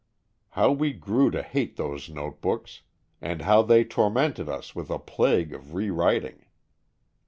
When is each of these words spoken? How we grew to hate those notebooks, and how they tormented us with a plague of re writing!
How 0.57 0.71
we 0.71 0.93
grew 0.93 1.29
to 1.29 1.43
hate 1.43 1.75
those 1.75 2.09
notebooks, 2.09 2.81
and 3.21 3.43
how 3.43 3.61
they 3.61 3.83
tormented 3.83 4.49
us 4.49 4.73
with 4.73 4.89
a 4.89 4.97
plague 4.97 5.53
of 5.53 5.75
re 5.75 5.91
writing! 5.91 6.43